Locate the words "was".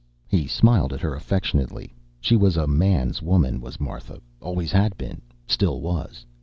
2.35-2.57, 3.61-3.79, 5.79-6.25